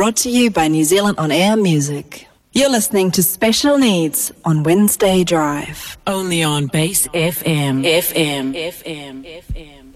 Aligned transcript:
brought 0.00 0.16
to 0.16 0.30
you 0.30 0.50
by 0.50 0.66
New 0.66 0.82
Zealand 0.82 1.18
On 1.18 1.30
Air 1.30 1.58
Music. 1.58 2.26
You're 2.54 2.70
listening 2.70 3.10
to 3.10 3.22
Special 3.22 3.76
Needs 3.76 4.32
on 4.46 4.62
Wednesday 4.62 5.24
Drive. 5.24 5.98
Only 6.06 6.42
on 6.42 6.68
Base 6.68 7.06
FM. 7.08 7.84
FM. 7.84 8.54
FM. 8.54 9.26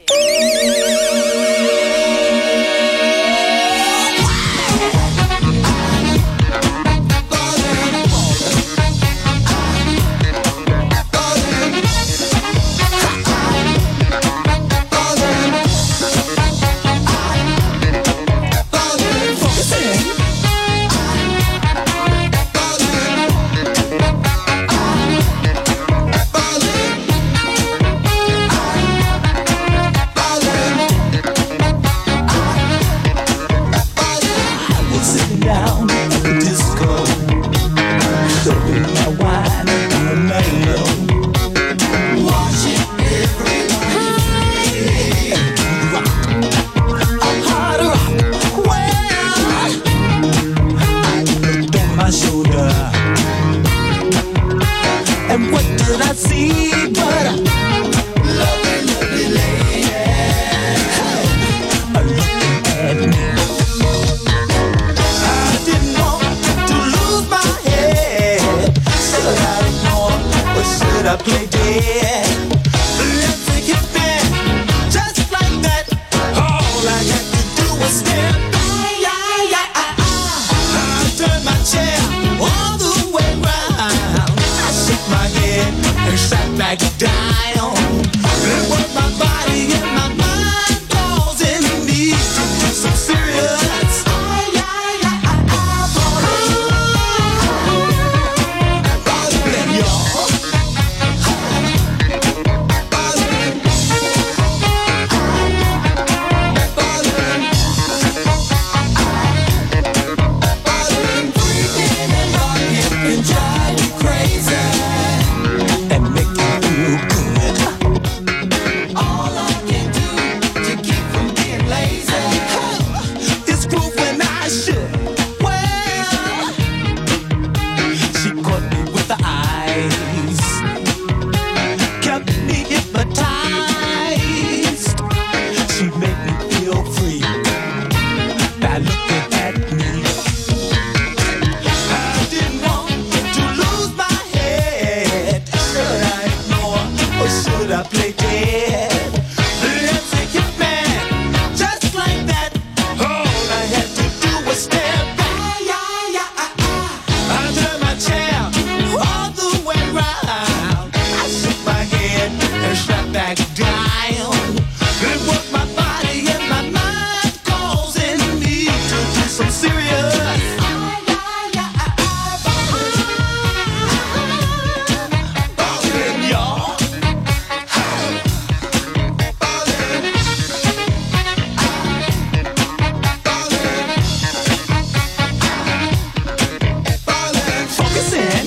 FM. 0.07 1.94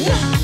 Yeah. 0.08 0.37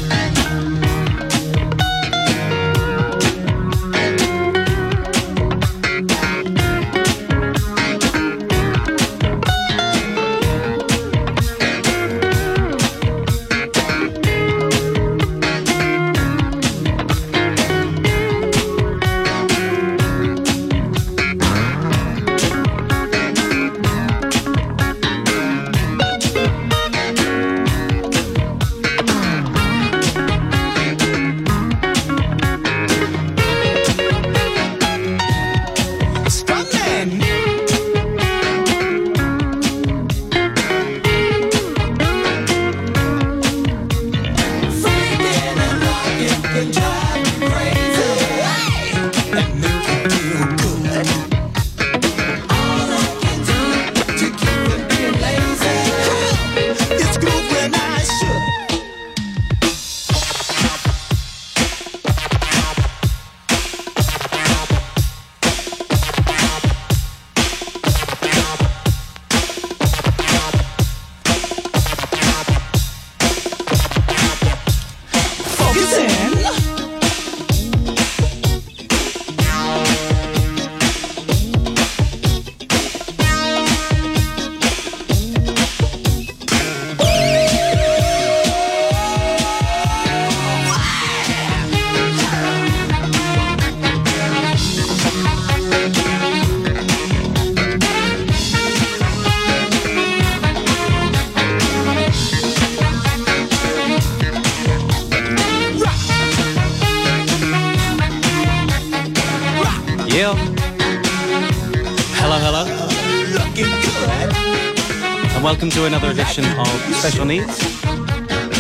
Special 117.04 117.26
Needs 117.26 117.60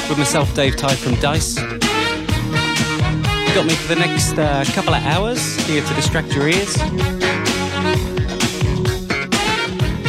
with 0.09 0.17
myself, 0.17 0.53
Dave 0.53 0.75
Tye 0.75 0.95
from 0.95 1.15
Dice. 1.21 1.55
You've 1.55 1.79
got 3.55 3.65
me 3.65 3.73
for 3.73 3.87
the 3.87 3.95
next 3.97 4.37
uh, 4.37 4.65
couple 4.73 4.93
of 4.93 5.01
hours 5.05 5.55
here 5.65 5.81
to 5.81 5.93
distract 5.93 6.33
your 6.33 6.49
ears. 6.49 6.75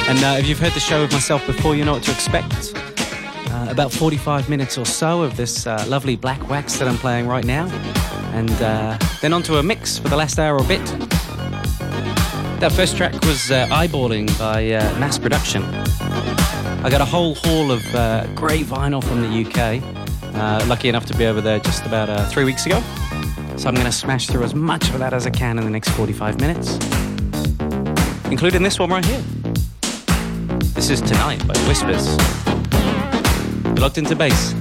And 0.09 0.19
uh, 0.19 0.35
if 0.37 0.49
you've 0.49 0.59
heard 0.59 0.73
the 0.73 0.81
show 0.81 1.03
with 1.03 1.13
myself 1.13 1.47
before, 1.47 1.77
you 1.77 1.85
know 1.85 1.93
what 1.93 2.03
to 2.03 2.11
expect. 2.11 2.73
Uh, 3.53 3.69
about 3.71 3.93
45 3.93 4.51
minutes 4.51 4.77
or 4.79 4.85
so 4.85 5.23
of 5.23 5.37
this 5.37 5.69
uh, 5.69 5.85
lovely 5.87 6.17
black 6.17 6.49
wax 6.51 6.77
that 6.81 6.89
I'm 6.89 6.99
playing 6.99 7.29
right 7.29 7.45
now. 7.45 7.69
And 8.33 8.51
uh, 8.61 8.99
then 9.23 9.33
onto 9.33 9.59
a 9.59 9.63
mix 9.63 9.97
for 9.97 10.09
the 10.09 10.17
last 10.17 10.41
hour 10.41 10.59
or 10.59 10.65
bit. 10.65 10.85
That 12.59 12.73
first 12.75 12.97
track 12.97 13.13
was 13.13 13.53
uh, 13.53 13.69
Eyeballing 13.69 14.37
by 14.41 14.71
Mass 14.99 15.21
Production. 15.21 15.84
I 16.85 16.91
got 16.91 17.01
a 17.01 17.07
whole 17.07 17.35
haul 17.37 17.73
of 17.73 17.83
uh, 17.95 18.27
great 18.35 18.67
vinyl 18.67 19.03
from 19.03 19.23
the 19.23 19.47
UK. 19.47 19.83
Uh, 20.35 20.63
lucky 20.69 20.91
enough 20.91 21.07
to 21.07 21.17
be 21.17 21.25
over 21.25 21.41
there 21.41 21.59
just 21.59 21.87
about 21.87 22.11
uh, 22.11 22.29
three 22.29 22.45
weeks 22.45 22.67
ago. 22.67 22.79
So 23.57 23.69
I'm 23.69 23.75
going 23.75 23.87
to 23.87 23.91
smash 23.91 24.27
through 24.27 24.43
as 24.43 24.55
much 24.55 24.91
of 24.91 24.99
that 24.99 25.15
as 25.15 25.27
I 25.27 25.31
can 25.31 25.57
in 25.57 25.65
the 25.65 25.71
next 25.71 25.89
45 25.93 26.39
minutes, 26.41 26.77
including 28.31 28.63
this 28.63 28.79
one 28.79 28.91
right 28.91 29.03
here. 29.03 29.23
This 30.75 30.91
is 30.91 31.01
Tonight 31.01 31.39
by 31.49 31.55
Whispers. 31.61 32.19
Locked 33.81 33.97
into 33.97 34.15
bass. 34.15 34.53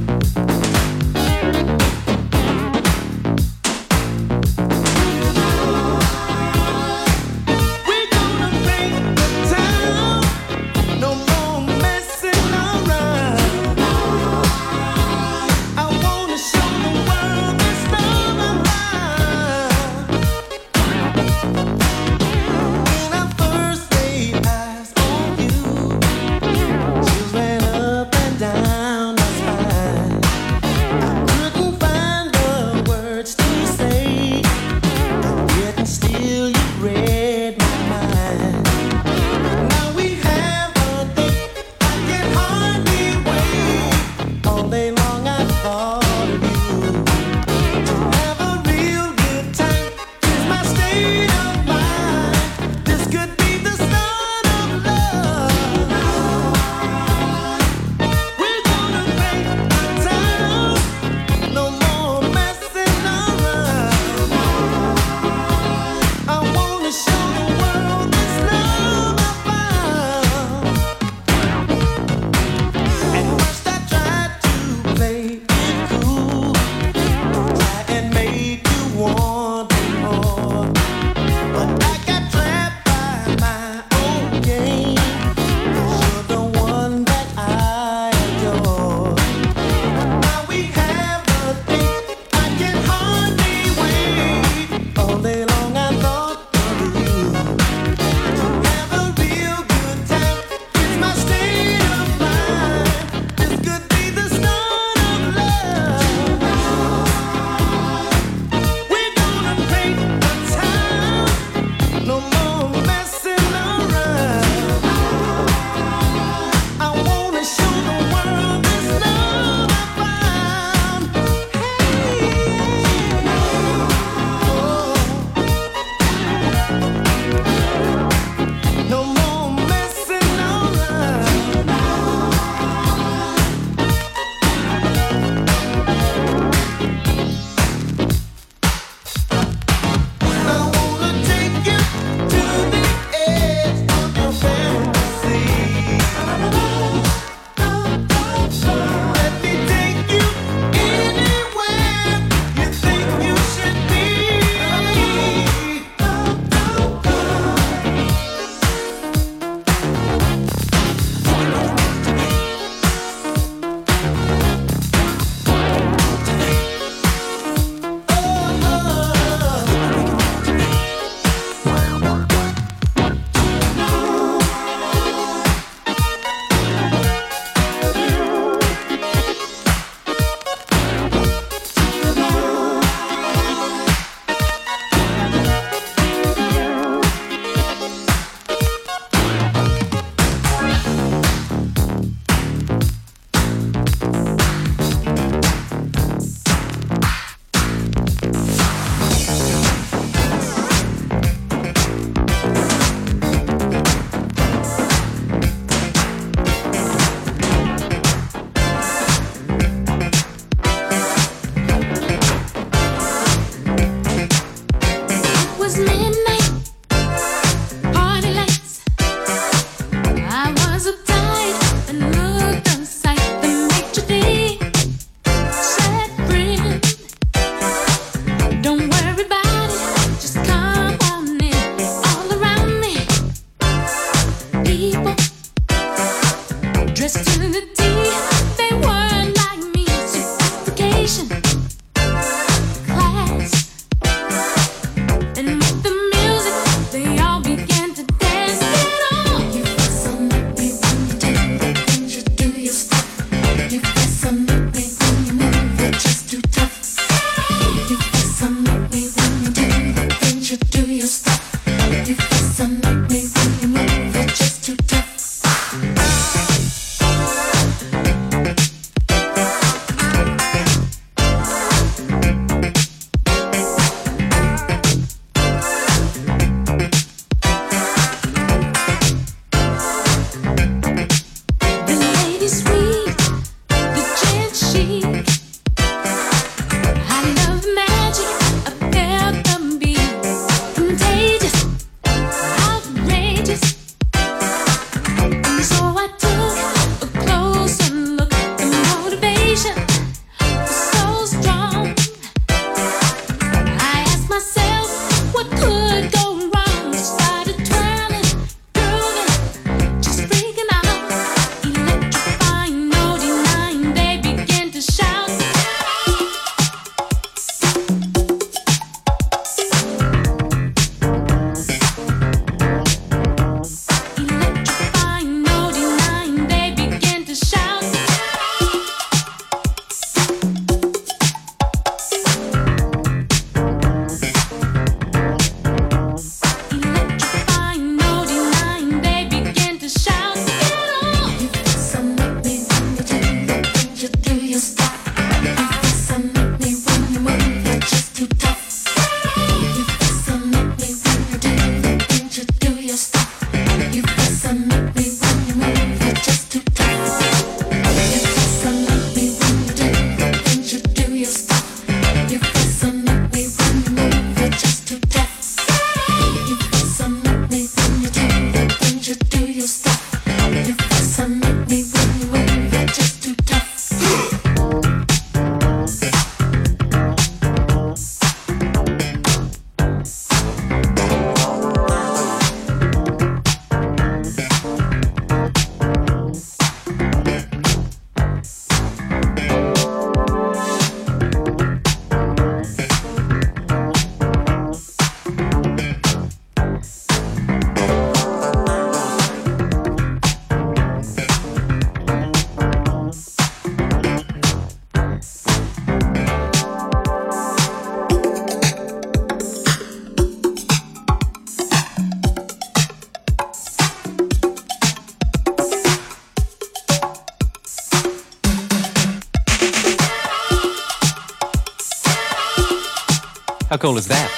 cool 423.83 423.97
is 423.97 424.07
that? 424.07 424.31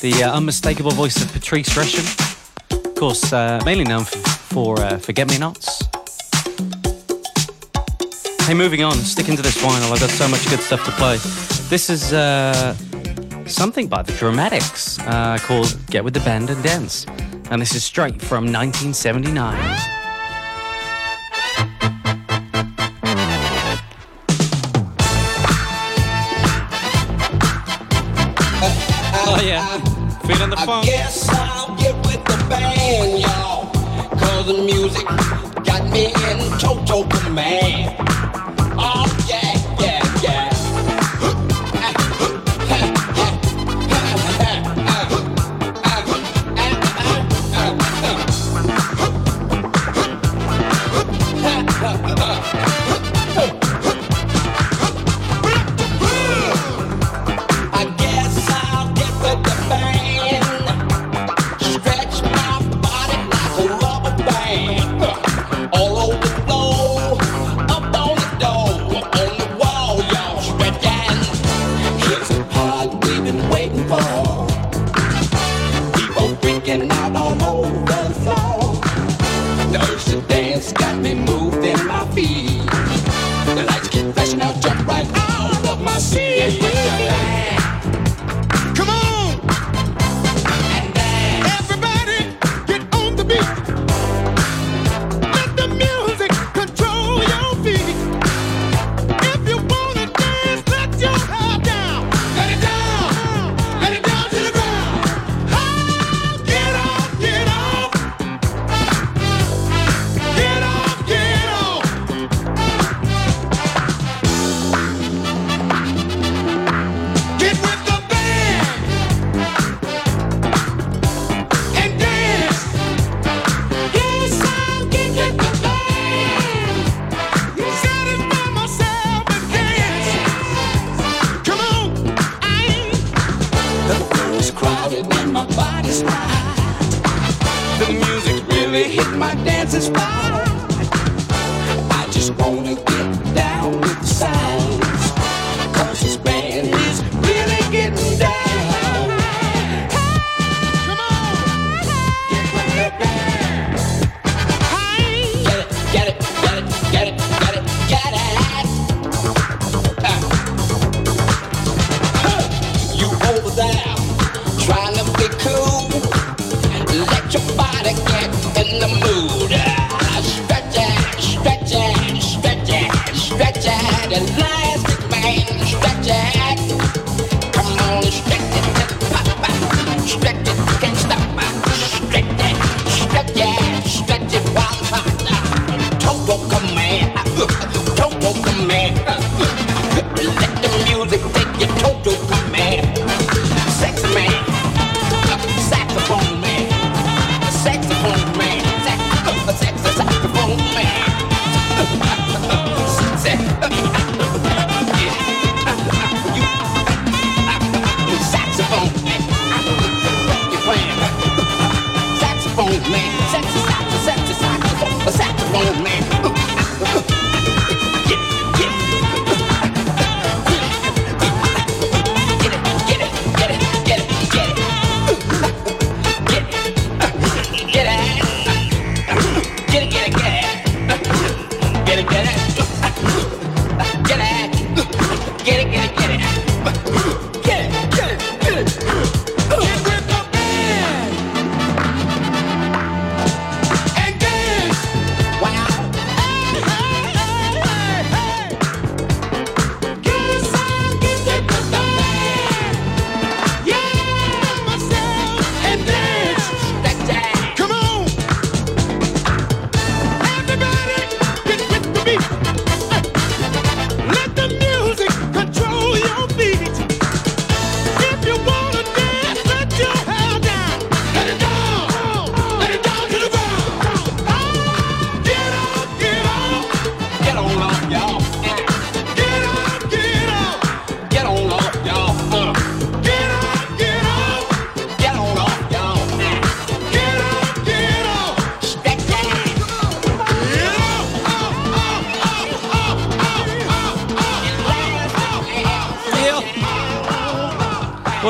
The 0.00 0.24
uh, 0.24 0.34
unmistakable 0.34 0.92
voice 0.92 1.22
of 1.22 1.30
Patrice 1.30 1.68
Rushen, 1.76 2.06
of 2.70 2.94
course, 2.94 3.34
uh, 3.34 3.60
mainly 3.66 3.84
known 3.84 4.04
for, 4.04 4.16
for 4.16 4.80
uh, 4.80 4.96
Forget 4.96 5.28
Me 5.28 5.36
Nots. 5.36 5.82
Hey, 8.46 8.54
moving 8.54 8.82
on, 8.82 8.94
sticking 8.94 9.36
to 9.36 9.42
this 9.42 9.58
vinyl, 9.62 9.92
I've 9.92 10.00
got 10.00 10.08
so 10.08 10.26
much 10.26 10.48
good 10.48 10.60
stuff 10.60 10.86
to 10.86 10.90
play. 10.92 11.18
This 11.68 11.90
is 11.90 12.14
uh, 12.14 12.74
something 13.44 13.88
by 13.88 14.00
the 14.00 14.12
Dramatics 14.12 14.98
uh, 15.00 15.36
called 15.42 15.76
Get 15.90 16.02
With 16.02 16.14
the 16.14 16.20
Band 16.20 16.48
and 16.48 16.62
Dance, 16.62 17.04
and 17.50 17.60
this 17.60 17.74
is 17.74 17.84
straight 17.84 18.22
from 18.22 18.50
1979. 18.50 19.95
Oh 29.38 29.42
yeah. 29.42 29.78
Feeling 30.20 30.48
the 30.48 30.56
funk. 30.56 30.84
I 30.84 30.86
guess 30.86 31.28
I'll 31.28 31.76
get 31.76 31.94
with 32.06 32.24
the 32.24 32.46
band, 32.48 33.20
y'all. 33.20 33.70
Cause 34.18 34.46
the 34.46 34.62
music 34.64 35.04
got 35.62 35.90
me 35.90 36.06
in 36.06 36.58
total 36.58 37.04
command. 37.08 38.05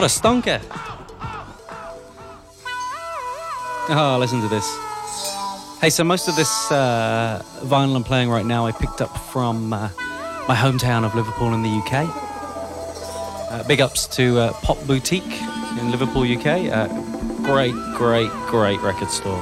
A 0.07 0.09
stonker! 0.09 0.61
Oh, 3.88 4.16
listen 4.21 4.40
to 4.40 4.47
this. 4.47 4.64
Hey, 5.81 5.90
so 5.90 6.05
most 6.05 6.29
of 6.29 6.37
this 6.37 6.71
uh, 6.71 7.42
vinyl 7.62 7.97
I'm 7.97 8.05
playing 8.05 8.31
right 8.31 8.47
now 8.47 8.66
I 8.66 8.73
picked 8.73 9.01
up 9.01 9.16
from 9.33 9.73
uh, 9.73 9.88
my 10.47 10.55
hometown 10.55 11.05
of 11.05 11.16
Liverpool 11.16 11.53
in 11.55 11.62
the 11.62 11.71
UK. 11.71 12.07
Uh, 13.51 13.64
big 13.66 13.81
ups 13.81 14.07
to 14.19 14.38
uh, 14.38 14.53
Pop 14.62 14.79
Boutique 14.87 15.42
in 15.81 15.90
Liverpool, 15.90 16.23
UK. 16.23 16.71
Uh, 16.71 16.87
great, 17.42 17.75
great, 17.97 18.31
great 18.47 18.81
record 18.83 19.11
store. 19.11 19.40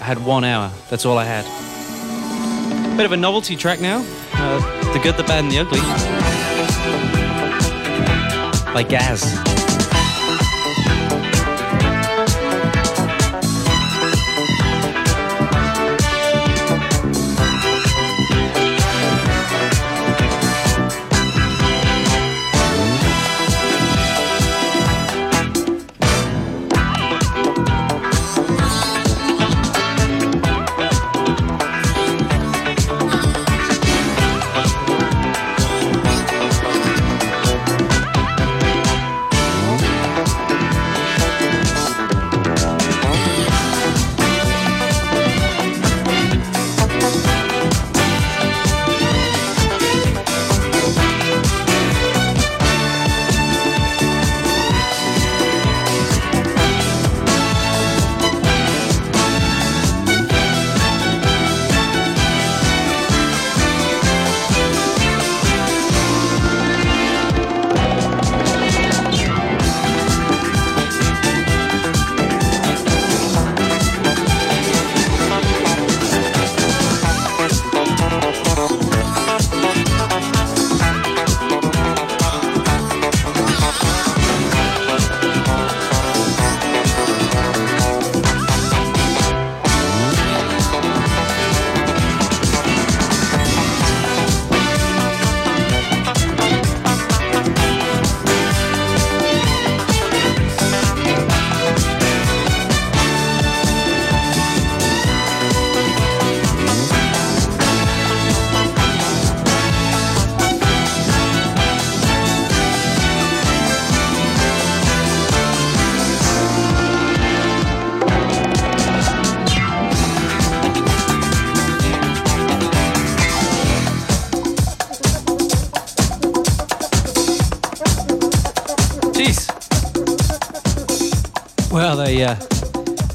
I 0.00 0.02
had 0.02 0.22
one 0.26 0.44
hour, 0.44 0.70
that's 0.90 1.06
all 1.06 1.16
I 1.16 1.24
had. 1.24 1.46
Bit 2.98 3.06
of 3.06 3.12
a 3.12 3.16
novelty 3.16 3.56
track 3.56 3.80
now 3.80 4.04
uh, 4.34 4.92
The 4.92 4.98
Good, 4.98 5.16
the 5.16 5.24
Bad, 5.24 5.44
and 5.44 5.50
the 5.50 5.58
Ugly 5.60 6.17
by 8.74 8.82
Gaz. 8.82 9.47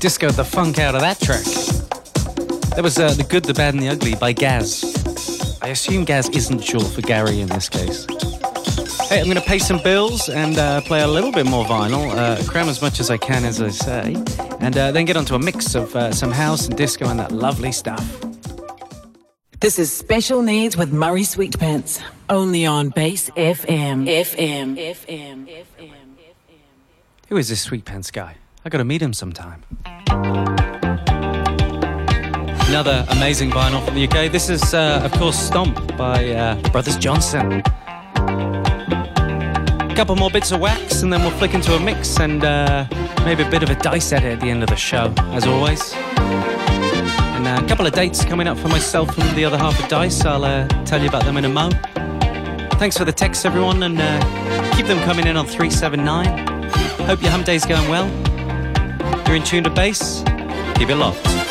Discoed 0.03 0.33
the 0.33 0.43
funk 0.43 0.79
out 0.79 0.95
of 0.95 0.99
that 0.99 1.17
track. 1.21 1.45
That 2.75 2.83
was 2.83 2.99
uh, 2.99 3.13
The 3.13 3.23
Good, 3.23 3.45
the 3.45 3.53
Bad, 3.53 3.73
and 3.73 3.81
the 3.81 3.87
Ugly 3.87 4.15
by 4.15 4.33
Gaz. 4.33 4.83
I 5.61 5.69
assume 5.69 6.03
Gaz 6.03 6.27
isn't 6.27 6.59
short 6.59 6.87
for 6.87 6.99
Gary 6.99 7.39
in 7.39 7.47
this 7.47 7.69
case. 7.69 8.05
Hey, 9.07 9.21
I'm 9.21 9.27
going 9.27 9.37
to 9.37 9.47
pay 9.47 9.59
some 9.59 9.81
bills 9.81 10.27
and 10.27 10.57
uh, 10.57 10.81
play 10.81 11.03
a 11.03 11.07
little 11.07 11.31
bit 11.31 11.45
more 11.45 11.63
vinyl, 11.63 12.13
uh, 12.13 12.43
cram 12.51 12.67
as 12.67 12.81
much 12.81 12.99
as 12.99 13.09
I 13.09 13.15
can, 13.15 13.45
as 13.45 13.61
I 13.61 13.69
say, 13.69 14.15
and 14.59 14.77
uh, 14.77 14.91
then 14.91 15.05
get 15.05 15.15
onto 15.15 15.35
a 15.35 15.39
mix 15.39 15.73
of 15.73 15.95
uh, 15.95 16.11
some 16.11 16.33
house 16.33 16.67
and 16.67 16.75
disco 16.75 17.07
and 17.07 17.17
that 17.17 17.31
lovely 17.31 17.71
stuff. 17.71 18.05
This 19.61 19.79
is 19.79 19.89
Special 19.89 20.41
Needs 20.41 20.75
with 20.75 20.91
Murray 20.91 21.21
Sweetpants. 21.21 22.01
Only 22.29 22.65
on 22.65 22.89
Base 22.89 23.29
FM. 23.29 24.09
FM. 24.09 24.75
FM. 24.77 25.47
FM. 25.47 25.97
Who 27.29 27.37
is 27.37 27.47
this 27.47 27.65
Sweetpants 27.65 28.11
guy? 28.11 28.35
I 28.65 28.69
got 28.69 28.77
to 28.77 28.85
meet 28.85 29.01
him 29.01 29.13
sometime. 29.13 29.63
Another 32.67 33.05
amazing 33.09 33.51
vinyl 33.51 33.85
from 33.85 33.95
the 33.95 34.07
UK. 34.07 34.31
This 34.31 34.49
is, 34.49 34.73
uh, 34.73 35.01
of 35.03 35.11
course, 35.13 35.37
Stomp 35.37 35.95
by 35.95 36.31
uh, 36.31 36.55
Brothers 36.71 36.97
Johnson. 36.97 37.61
A 39.93 39.93
couple 39.95 40.15
more 40.15 40.31
bits 40.31 40.51
of 40.51 40.59
wax, 40.59 41.03
and 41.03 41.13
then 41.13 41.21
we'll 41.21 41.37
flick 41.37 41.53
into 41.53 41.75
a 41.75 41.79
mix 41.79 42.19
and 42.19 42.43
uh, 42.43 42.87
maybe 43.25 43.43
a 43.43 43.49
bit 43.49 43.61
of 43.61 43.69
a 43.69 43.75
dice 43.75 44.11
edit 44.11 44.33
at 44.33 44.39
the 44.39 44.49
end 44.49 44.63
of 44.63 44.69
the 44.69 44.75
show, 44.75 45.13
as 45.33 45.45
always. 45.45 45.93
And 45.93 47.47
uh, 47.47 47.61
a 47.63 47.67
couple 47.67 47.85
of 47.85 47.93
dates 47.93 48.25
coming 48.25 48.47
up 48.47 48.57
for 48.57 48.69
myself 48.69 49.15
and 49.19 49.37
the 49.37 49.45
other 49.45 49.57
half 49.57 49.79
of 49.79 49.87
Dice. 49.89 50.25
I'll 50.25 50.43
uh, 50.43 50.67
tell 50.85 51.01
you 51.01 51.09
about 51.09 51.25
them 51.25 51.37
in 51.37 51.45
a 51.45 51.49
mo. 51.49 51.69
Thanks 52.79 52.97
for 52.97 53.05
the 53.05 53.11
texts, 53.11 53.45
everyone, 53.45 53.83
and 53.83 53.99
uh, 53.99 54.75
keep 54.75 54.87
them 54.87 54.99
coming 55.05 55.27
in 55.27 55.37
on 55.37 55.45
379. 55.45 56.63
Hope 57.05 57.21
your 57.21 57.31
hump 57.31 57.45
day's 57.45 57.65
going 57.65 57.87
well. 57.89 58.32
You're 59.33 59.39
in 59.39 59.47
tune 59.47 59.63
to 59.63 59.71
bass. 59.71 60.21
Keep 60.75 60.89
it 60.89 60.95
locked. 60.95 61.43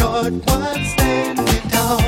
short 0.00 0.32
one 0.46 0.84
standing 0.86 1.68
tall. 1.68 2.00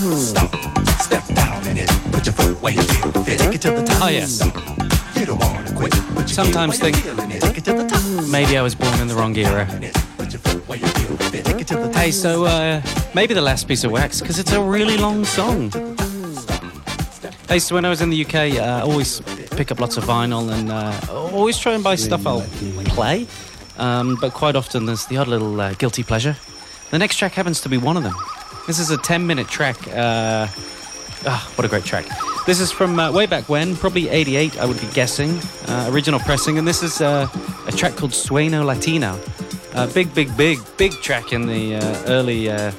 Stop, 0.00 0.50
step 0.98 1.26
down 1.34 1.66
in 1.66 1.76
it. 1.76 1.90
Put 2.10 2.24
your 2.24 2.32
foot 2.32 2.62
where 2.62 2.72
you 2.72 2.80
feel. 2.80 3.12
Take 3.22 3.54
it 3.56 3.60
to 3.60 3.70
the 3.72 3.84
top. 3.84 4.02
Oh 4.02 4.08
yes. 4.08 4.40
You 5.14 5.26
don't 5.26 5.38
wanna 5.38 5.74
quit. 5.76 5.92
Sometimes 6.26 6.78
think. 6.78 6.96
Take 6.96 7.58
it 7.58 7.64
to 7.66 7.74
the 7.74 7.86
top. 7.86 8.30
Maybe 8.30 8.56
I 8.56 8.62
was 8.62 8.74
born 8.74 8.98
in 8.98 9.08
the 9.08 9.14
wrong 9.14 9.36
era. 9.36 9.66
Hey, 11.92 12.10
so 12.12 12.46
uh, 12.46 12.80
maybe 13.14 13.34
the 13.34 13.42
last 13.42 13.68
piece 13.68 13.84
of 13.84 13.90
wax 13.90 14.22
because 14.22 14.38
it's 14.38 14.52
a 14.52 14.62
really 14.62 14.96
long 14.96 15.22
song. 15.26 15.70
Hey, 17.46 17.58
so 17.58 17.74
when 17.74 17.84
I 17.84 17.90
was 17.90 18.00
in 18.00 18.08
the 18.08 18.24
UK, 18.24 18.34
uh, 18.34 18.62
I 18.62 18.80
always 18.80 19.20
pick 19.50 19.70
up 19.70 19.80
lots 19.80 19.98
of 19.98 20.04
vinyl 20.04 20.50
and 20.50 20.70
uh, 20.70 20.98
always 21.10 21.58
try 21.58 21.74
and 21.74 21.84
buy 21.84 21.96
stuff 21.96 22.26
I'll 22.26 22.40
play. 22.86 23.26
Um, 23.76 24.16
but 24.18 24.32
quite 24.32 24.56
often 24.56 24.86
there's 24.86 25.04
the 25.06 25.18
odd 25.18 25.28
little 25.28 25.60
uh, 25.60 25.74
guilty 25.74 26.04
pleasure. 26.04 26.36
The 26.90 26.98
next 26.98 27.16
track 27.16 27.32
happens 27.32 27.60
to 27.60 27.68
be 27.68 27.76
one 27.76 27.98
of 27.98 28.02
them. 28.02 28.14
This 28.70 28.78
is 28.78 28.92
a 28.92 28.98
10 28.98 29.26
minute 29.26 29.48
track. 29.48 29.76
Uh, 29.88 30.46
ah, 31.26 31.52
what 31.56 31.64
a 31.64 31.68
great 31.68 31.84
track. 31.84 32.06
This 32.46 32.60
is 32.60 32.70
from 32.70 33.00
uh, 33.00 33.10
way 33.10 33.26
back 33.26 33.48
when, 33.48 33.74
probably 33.74 34.08
88, 34.08 34.60
I 34.60 34.64
would 34.64 34.80
be 34.80 34.86
guessing, 34.94 35.40
uh, 35.66 35.90
original 35.90 36.20
pressing. 36.20 36.56
And 36.56 36.68
this 36.68 36.80
is 36.80 37.00
uh, 37.00 37.26
a 37.66 37.72
track 37.72 37.96
called 37.96 38.12
Sueno 38.12 38.64
Latino. 38.64 39.18
A 39.74 39.88
big, 39.88 40.14
big, 40.14 40.36
big, 40.36 40.60
big 40.76 40.92
track 41.02 41.32
in 41.32 41.46
the 41.46 41.74
uh, 41.74 42.04
early 42.06 42.48
uh, 42.48 42.70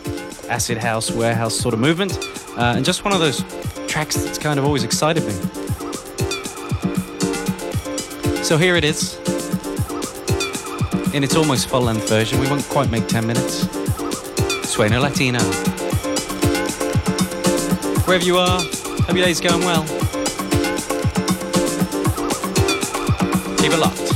acid 0.47 0.77
house, 0.77 1.12
warehouse 1.12 1.60
sort 1.60 1.73
of 1.73 1.82
movement. 1.82 2.17
Uh, 2.58 2.75
and 2.77 2.86
just 2.86 3.04
one 3.04 3.13
of 3.13 3.19
those 3.19 3.43
tracks 3.89 4.15
that's 4.15 4.38
kind 4.38 4.60
of 4.60 4.63
always 4.63 4.86
excited 4.86 5.25
me. 5.25 5.34
So 8.45 8.58
here 8.58 8.77
it 8.77 8.86
is. 8.86 9.17
In 11.13 11.21
its 11.21 11.36
almost 11.36 11.67
full 11.67 11.82
length 11.82 12.08
version, 12.08 12.39
we 12.39 12.47
won't 12.47 12.63
quite 12.69 12.89
make 12.89 13.10
10 13.10 13.27
minutes. 13.27 13.67
Sueno 14.71 15.01
Latino. 15.01 15.71
Wherever 18.12 18.26
you 18.26 18.38
are, 18.39 18.60
hope 18.60 19.15
your 19.15 19.26
day's 19.26 19.39
going 19.39 19.62
well. 19.63 19.84
Keep 23.58 23.71
it 23.71 23.80
locked. 23.80 24.11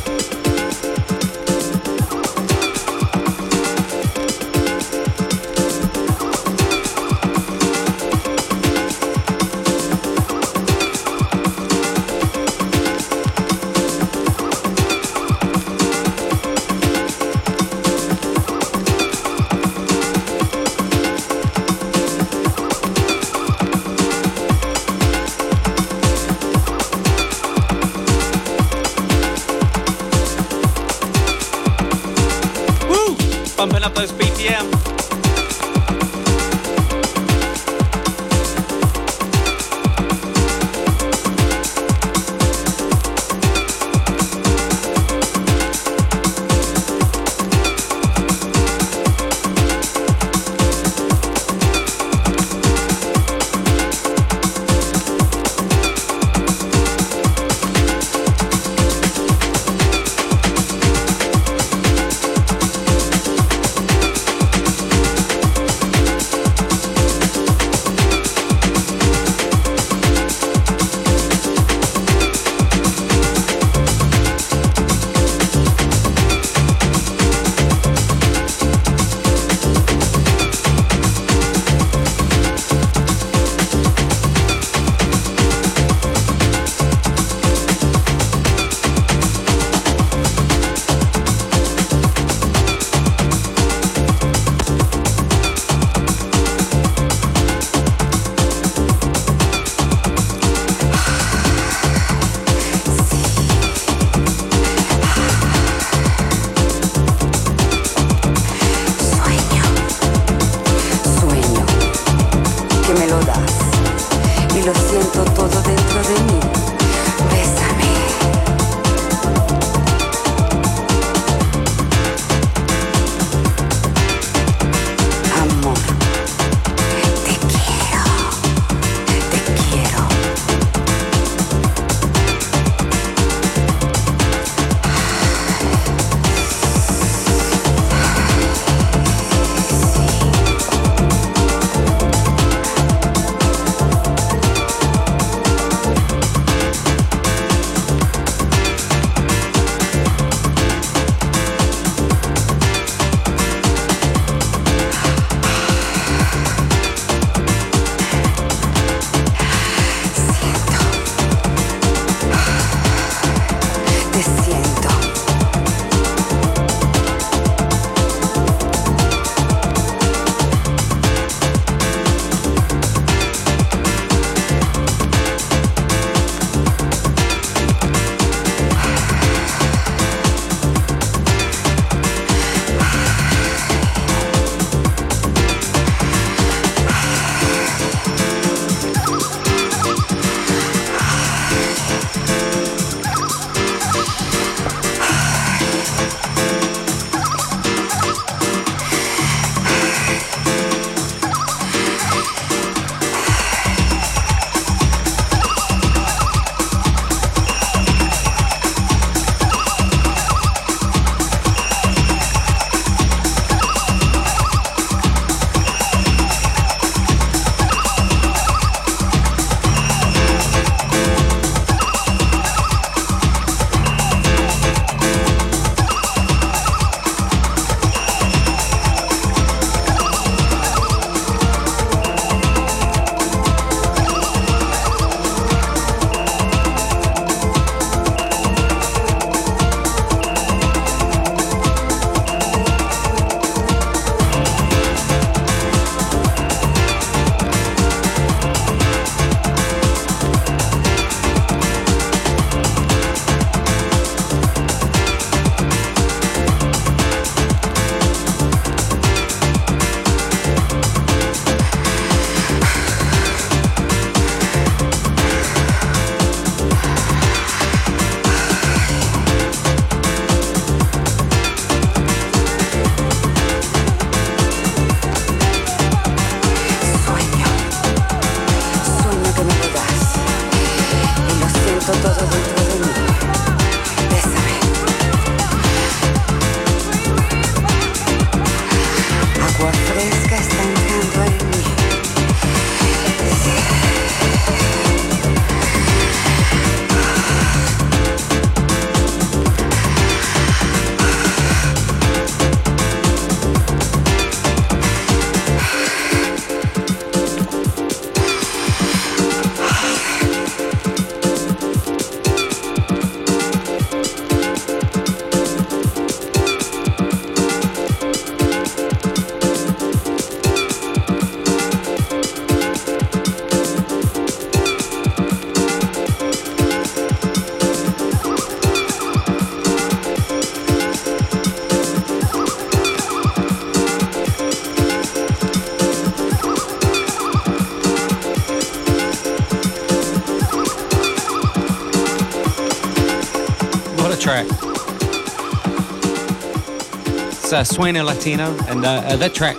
Uh, 347.56 347.64
Sueno 347.64 348.04
Latino, 348.04 348.54
and 348.68 348.84
uh, 348.84 348.90
uh, 348.90 349.16
that 349.16 349.34
track 349.34 349.56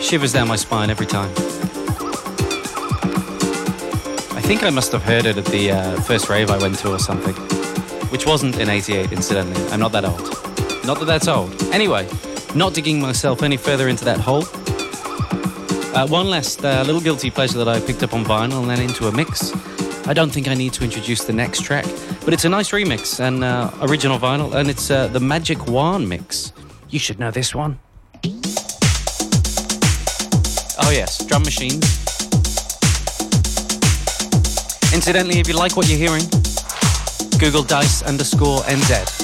shivers 0.00 0.32
down 0.32 0.48
my 0.48 0.56
spine 0.56 0.90
every 0.90 1.06
time. 1.06 1.30
I 4.36 4.40
think 4.42 4.64
I 4.64 4.70
must 4.70 4.90
have 4.90 5.02
heard 5.02 5.24
it 5.24 5.36
at 5.36 5.44
the 5.46 5.70
uh, 5.70 6.00
first 6.00 6.28
rave 6.28 6.50
I 6.50 6.58
went 6.58 6.78
to 6.80 6.90
or 6.92 6.98
something, 6.98 7.34
which 8.10 8.26
wasn't 8.26 8.58
in 8.58 8.68
88, 8.68 9.12
incidentally. 9.12 9.64
I'm 9.68 9.78
not 9.78 9.92
that 9.92 10.04
old. 10.04 10.20
Not 10.84 10.98
that 10.98 11.04
that's 11.04 11.28
old. 11.28 11.62
Anyway, 11.72 12.08
not 12.56 12.74
digging 12.74 13.00
myself 13.00 13.44
any 13.44 13.56
further 13.56 13.88
into 13.88 14.04
that 14.06 14.18
hole. 14.18 14.44
Uh, 15.94 16.08
one 16.08 16.28
last 16.28 16.64
uh, 16.64 16.82
little 16.84 17.00
guilty 17.00 17.30
pleasure 17.30 17.58
that 17.58 17.68
I 17.68 17.78
picked 17.78 18.02
up 18.02 18.12
on 18.14 18.24
vinyl 18.24 18.62
and 18.62 18.70
then 18.70 18.80
into 18.80 19.06
a 19.06 19.12
mix. 19.12 19.52
I 20.08 20.12
don't 20.12 20.30
think 20.30 20.48
I 20.48 20.54
need 20.54 20.72
to 20.72 20.82
introduce 20.82 21.22
the 21.22 21.32
next 21.32 21.62
track, 21.62 21.84
but 22.24 22.34
it's 22.34 22.44
a 22.44 22.48
nice 22.48 22.72
remix 22.72 23.20
and 23.20 23.44
uh, 23.44 23.70
original 23.82 24.18
vinyl, 24.18 24.54
and 24.54 24.68
it's 24.68 24.90
uh, 24.90 25.06
the 25.06 25.20
Magic 25.20 25.68
Wand 25.68 26.08
mix. 26.08 26.52
You 26.94 27.00
should 27.00 27.18
know 27.18 27.32
this 27.32 27.52
one. 27.56 27.80
Oh, 30.78 30.92
yes, 30.92 31.24
drum 31.26 31.42
machines. 31.42 31.82
Incidentally, 34.94 35.40
if 35.40 35.48
you 35.48 35.54
like 35.54 35.76
what 35.76 35.88
you're 35.88 35.98
hearing, 35.98 36.22
Google 37.40 37.64
dice 37.64 38.02
underscore 38.04 38.60
NZ. 38.60 39.23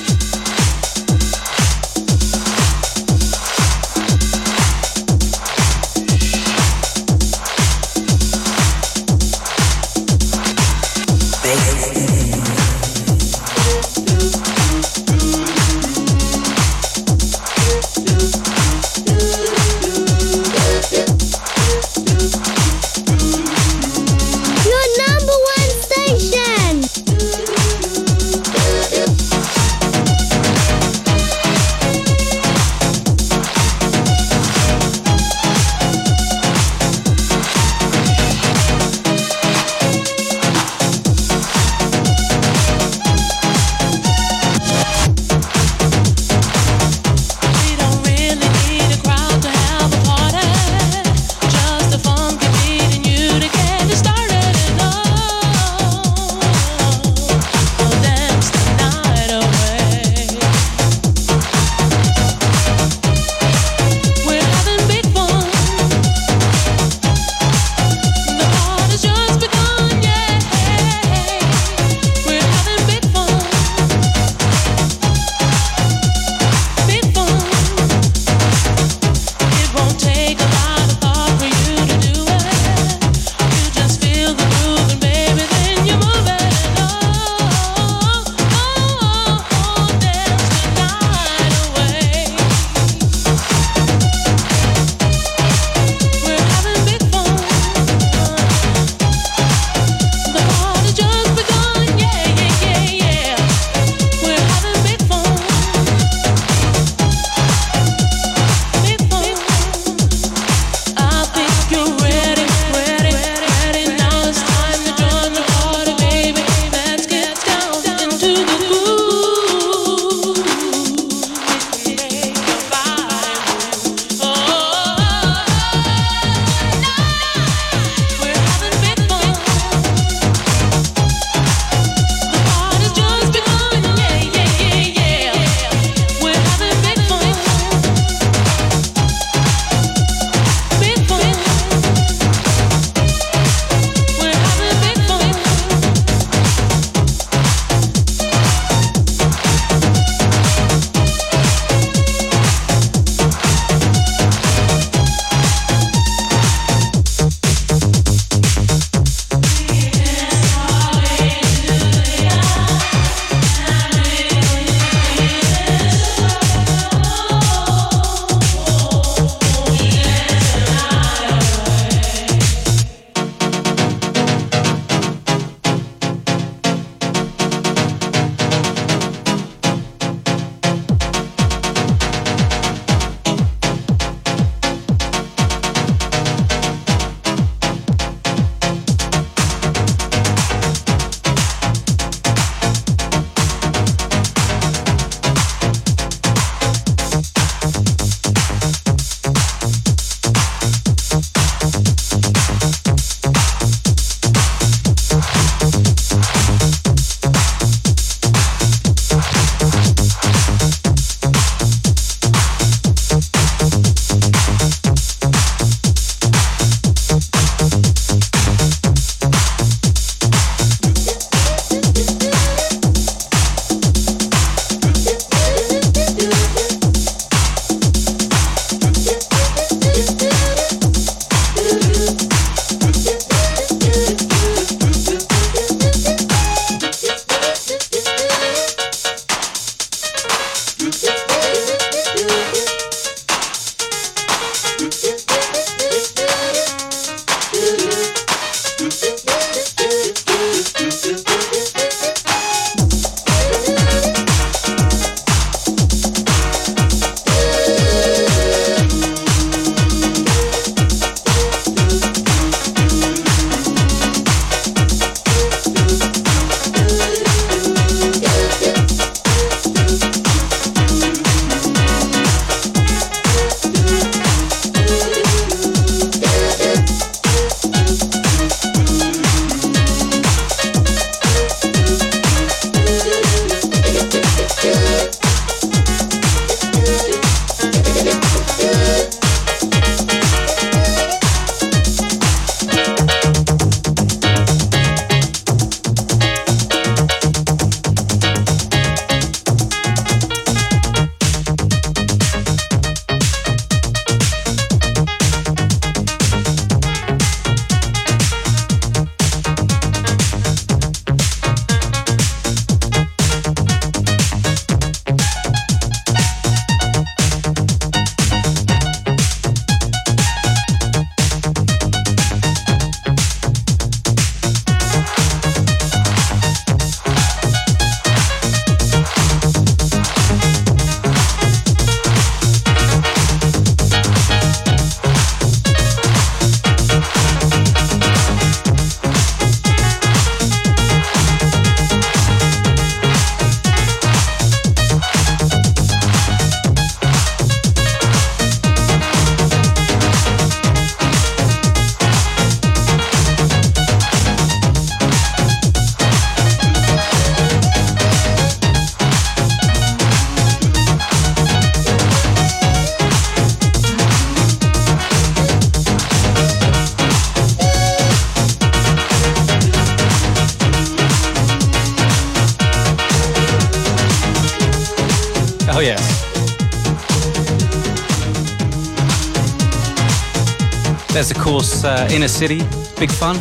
Uh, 381.84 382.06
Inner 382.10 382.28
City, 382.28 382.58
big 382.98 383.10
fun. 383.10 383.36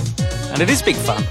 And 0.54 0.62
it 0.62 0.70
is 0.70 0.82
big 0.82 0.96
fun. 0.96 1.22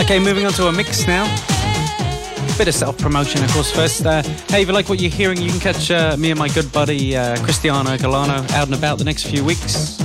Okay, 0.00 0.18
moving 0.18 0.46
on 0.46 0.52
to 0.52 0.68
a 0.68 0.72
mix 0.72 1.06
now. 1.06 1.24
Bit 2.56 2.68
of 2.68 2.74
self 2.74 2.96
promotion, 2.98 3.44
of 3.44 3.52
course, 3.52 3.70
first. 3.70 4.06
Uh, 4.06 4.22
hey, 4.48 4.62
if 4.62 4.68
you 4.68 4.72
like 4.72 4.88
what 4.88 5.00
you're 5.00 5.10
hearing, 5.10 5.40
you 5.40 5.50
can 5.50 5.60
catch 5.60 5.90
uh, 5.90 6.16
me 6.16 6.30
and 6.30 6.38
my 6.38 6.48
good 6.48 6.72
buddy 6.72 7.14
uh, 7.14 7.36
Cristiano 7.44 7.96
Galano 7.96 8.50
out 8.52 8.66
and 8.66 8.74
about 8.74 8.96
the 8.98 9.04
next 9.04 9.26
few 9.26 9.44
weeks. 9.44 10.00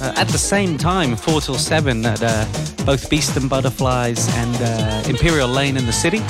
Uh, 0.00 0.14
at 0.16 0.28
the 0.28 0.38
same 0.38 0.78
time, 0.78 1.16
4 1.16 1.40
till 1.42 1.54
7 1.54 2.06
at 2.06 2.22
uh, 2.22 2.46
both 2.86 3.10
Beast 3.10 3.36
and 3.36 3.50
Butterflies 3.50 4.26
and 4.36 5.06
Imperial 5.06 5.48
Lane 5.48 5.76
in 5.76 5.84
the 5.86 5.92
city. 5.92 6.20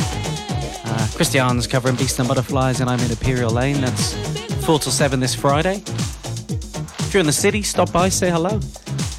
Christian's 1.14 1.66
covering 1.66 1.96
Beast 1.96 2.18
and 2.18 2.26
Butterflies, 2.26 2.80
and 2.80 2.90
I'm 2.90 3.00
in 3.00 3.10
Imperial 3.10 3.50
Lane. 3.50 3.80
That's 3.80 4.19
4 4.70 4.78
till 4.78 4.92
7 4.92 5.18
this 5.18 5.34
Friday. 5.34 5.82
If 5.84 7.10
you're 7.12 7.20
in 7.20 7.26
the 7.26 7.32
city, 7.32 7.60
stop 7.60 7.90
by, 7.90 8.08
say 8.08 8.30
hello. 8.30 8.60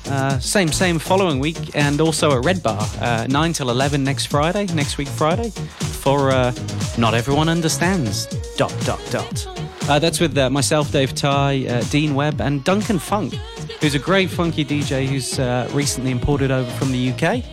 Uh, 0.10 0.40
same, 0.40 0.70
same 0.70 0.98
following 0.98 1.42
week, 1.42 1.76
and 1.76 2.00
also 2.00 2.32
at 2.38 2.46
Red 2.46 2.64
Bar, 2.64 2.82
uh, 3.02 3.28
9 3.30 3.52
till 3.52 3.70
11 3.70 4.02
next 4.02 4.28
Friday, 4.28 4.66
next 4.68 4.98
week 4.98 5.10
Friday, 5.10 5.50
for 5.50 6.32
uh, 6.32 6.54
Not 6.98 7.14
Everyone 7.14 7.50
Understands. 7.50 8.28
Dot, 8.56 8.74
dot, 8.86 9.02
dot. 9.12 9.46
Uh, 9.90 10.00
that's 10.00 10.22
with 10.22 10.38
uh, 10.38 10.50
myself, 10.50 10.90
Dave 10.90 11.14
Ty, 11.14 11.68
uh, 11.68 11.82
Dean 11.90 12.16
Webb, 12.16 12.40
and 12.40 12.64
Duncan 12.64 12.98
Funk, 12.98 13.34
who's 13.82 13.94
a 13.94 14.00
great 14.00 14.30
funky 14.30 14.64
DJ 14.64 15.06
who's 15.06 15.38
recently 15.76 16.12
imported 16.12 16.52
over 16.52 16.72
from 16.78 16.94
the 16.94 17.12
UK. 17.12 17.44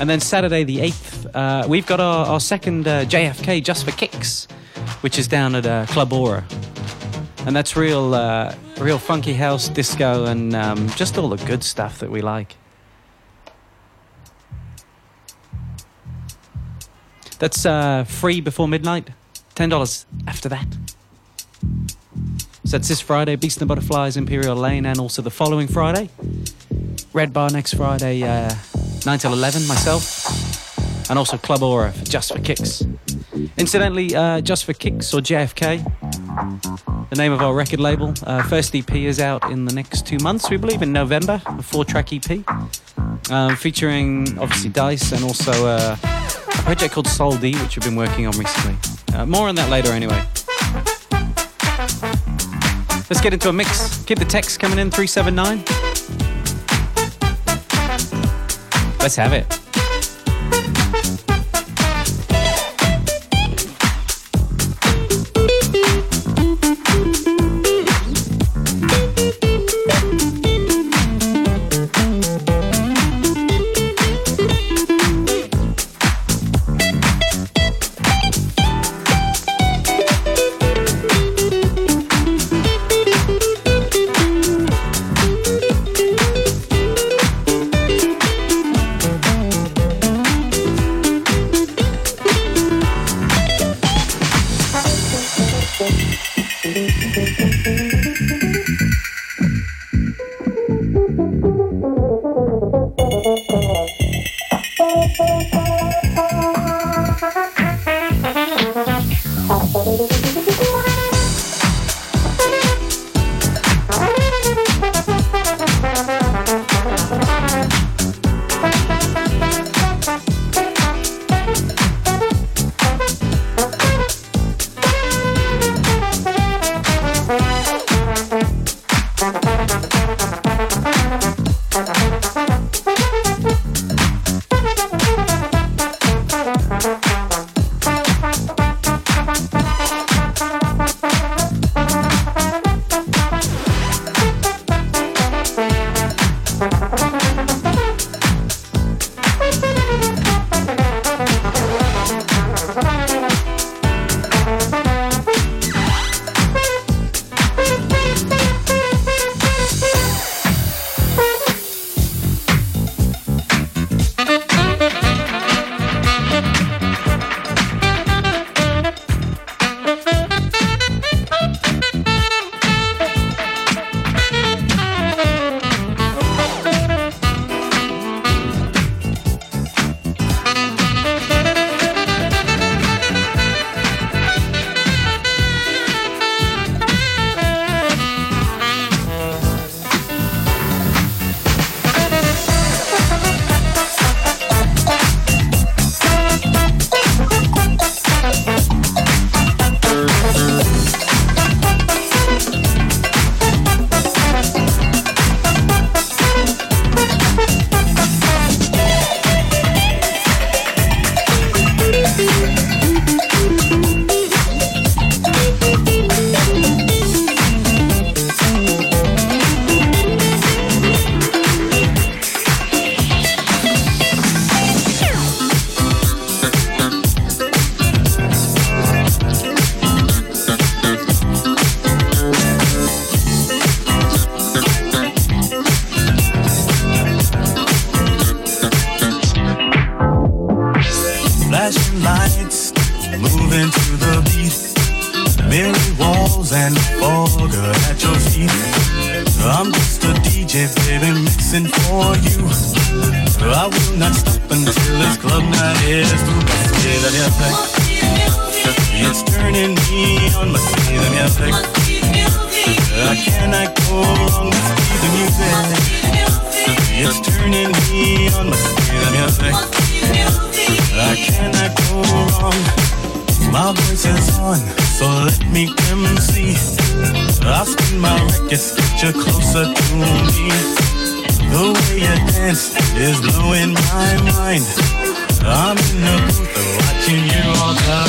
And 0.00 0.10
then 0.10 0.20
Saturday 0.20 0.64
the 0.64 0.80
8th, 0.80 1.30
uh, 1.32 1.66
we've 1.66 1.86
got 1.86 1.98
our, 1.98 2.26
our 2.26 2.40
second 2.40 2.84
JFK 2.84 3.64
Just 3.64 3.86
for 3.86 3.92
Kicks, 3.92 4.48
which 5.00 5.18
is 5.18 5.28
down 5.28 5.54
at 5.54 5.66
uh, 5.66 5.86
Club 5.86 6.12
Aura. 6.12 6.44
And 7.46 7.54
that's 7.54 7.76
real, 7.76 8.14
uh, 8.14 8.54
real 8.78 8.98
funky 8.98 9.34
house, 9.34 9.68
disco, 9.68 10.24
and 10.24 10.54
um, 10.54 10.88
just 10.90 11.16
all 11.16 11.28
the 11.28 11.44
good 11.46 11.62
stuff 11.62 12.00
that 12.00 12.10
we 12.10 12.20
like. 12.20 12.56
That's 17.38 17.66
uh, 17.66 18.04
free 18.04 18.40
before 18.40 18.66
midnight, 18.66 19.10
$10 19.54 20.06
after 20.26 20.48
that. 20.48 20.66
So 22.64 22.78
that's 22.78 22.88
this 22.88 23.00
Friday, 23.00 23.36
Beast 23.36 23.60
and 23.60 23.68
Butterflies, 23.68 24.16
Imperial 24.16 24.56
Lane, 24.56 24.86
and 24.86 24.98
also 24.98 25.22
the 25.22 25.30
following 25.30 25.68
Friday. 25.68 26.10
Red 27.12 27.32
Bar 27.32 27.50
next 27.50 27.74
Friday, 27.74 28.22
uh, 28.22 28.52
9 29.04 29.18
till 29.18 29.32
11, 29.32 29.68
myself. 29.68 31.08
And 31.08 31.18
also 31.18 31.38
Club 31.38 31.62
Aura 31.62 31.92
for 31.92 32.04
Just 32.04 32.32
for 32.32 32.40
Kicks. 32.40 32.82
Incidentally, 33.58 34.14
uh, 34.14 34.40
Just 34.40 34.64
for 34.64 34.72
Kicks 34.72 35.12
or 35.12 35.20
JFK, 35.20 35.82
the 37.10 37.16
name 37.16 37.32
of 37.32 37.42
our 37.42 37.54
record 37.54 37.80
label. 37.80 38.14
Uh, 38.22 38.42
first 38.44 38.74
EP 38.74 38.94
is 38.94 39.20
out 39.20 39.50
in 39.50 39.64
the 39.64 39.74
next 39.74 40.06
two 40.06 40.18
months, 40.18 40.48
we 40.50 40.56
believe, 40.56 40.82
in 40.82 40.92
November, 40.92 41.42
a 41.46 41.62
four 41.62 41.84
track 41.84 42.12
EP. 42.12 42.44
Um, 43.30 43.56
featuring 43.56 44.38
obviously 44.38 44.70
Dice 44.70 45.12
and 45.12 45.22
also 45.24 45.66
uh, 45.66 45.96
a 46.02 46.62
project 46.62 46.94
called 46.94 47.08
Soul 47.08 47.36
D, 47.36 47.54
which 47.56 47.76
we've 47.76 47.84
been 47.84 47.96
working 47.96 48.26
on 48.26 48.36
recently. 48.38 48.76
Uh, 49.14 49.26
more 49.26 49.48
on 49.48 49.54
that 49.56 49.70
later, 49.70 49.92
anyway. 49.92 50.22
Let's 53.08 53.20
get 53.20 53.32
into 53.32 53.48
a 53.48 53.52
mix. 53.52 54.04
Keep 54.04 54.18
the 54.18 54.24
text 54.24 54.58
coming 54.60 54.78
in 54.78 54.90
379. 54.90 55.58
Let's 58.98 59.16
have 59.16 59.32
it. 59.32 59.46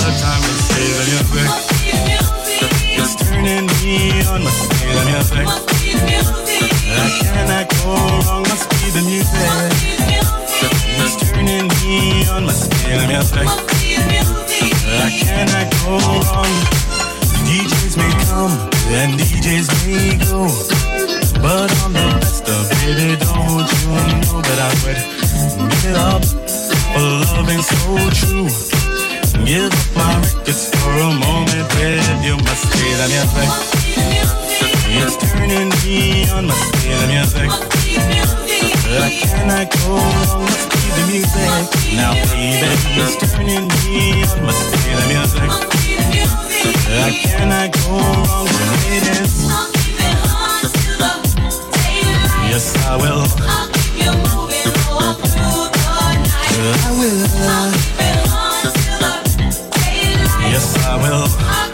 The 0.08 0.14
time. 0.24 0.41
Let's 0.41 0.64
say 0.72 0.88
the 0.97 1.03
music. 1.12 1.47
It's 2.95 3.16
turning 3.20 3.68
me 3.84 4.24
on, 4.32 4.43
must 4.43 4.72
be 4.72 4.88
the 4.95 5.03
music. 5.12 5.47
I 6.95 7.10
cannot 7.28 7.68
go 7.76 7.91
wrong, 8.24 8.43
must 8.47 8.70
be 8.72 8.88
the 8.95 9.03
music. 9.03 9.47
It's 11.03 11.16
turning 11.20 11.68
me 11.84 12.28
on, 12.32 12.45
must 12.45 12.72
be 12.72 12.95
the 12.95 13.08
music. 13.12 13.47
I 14.88 15.12
cannot 15.12 15.68
go 15.84 15.99
wrong. 15.99 16.55
DJs 17.43 17.95
may 17.99 18.14
come 18.28 18.55
and 18.95 19.12
DJs 19.20 19.68
may 19.84 20.16
go, 20.24 20.47
but 21.43 21.70
I'm 21.84 21.91
the 21.91 22.08
best 22.22 22.47
of 22.47 22.64
baby. 22.80 23.20
Don't 23.20 23.68
you 23.76 23.91
know 24.24 24.39
that 24.47 24.60
I 24.68 24.72
would 24.84 24.99
give 25.72 25.86
it 25.91 25.97
up 25.97 26.24
for 26.95 27.03
loving 27.36 27.62
so 27.62 27.91
true? 28.20 28.86
Give 29.45 29.71
up 29.71 29.95
my 29.95 30.15
records 30.21 30.69
for 30.75 30.91
a 30.91 31.11
moment 31.13 31.67
with 31.75 32.25
you. 32.25 32.35
Must 32.38 32.65
be 32.73 32.88
the 32.99 33.07
music. 33.11 33.49
It's 34.89 35.15
turning 35.17 35.69
me 35.83 36.29
on. 36.31 36.45
Must 36.47 36.71
be 36.73 36.89
the 36.89 37.07
music. 37.07 37.49
I 38.89 39.09
cannot 39.21 39.67
go 39.71 39.95
wrong. 39.95 40.41
Must 40.43 40.69
be 40.71 40.88
the 40.97 41.03
music. 41.11 41.49
Now, 41.95 42.13
baby, 42.31 42.69
it's 43.01 43.15
turning 43.31 43.67
me 43.67 44.23
on. 44.23 44.38
Must 44.45 44.63
be 44.71 44.91
the 44.95 45.05
music. 45.11 45.49
I 46.89 47.11
cannot 47.23 47.71
go 47.73 47.91
wrong 47.91 48.47
when 48.47 48.93
it 48.97 49.05
is. 49.21 49.33
Yes, 52.49 52.65
I 52.85 52.95
will. 52.97 53.25
I 56.69 56.91
will. 56.97 58.07
Yes, 60.58 60.76
I 60.88 60.97
will. 60.97 61.66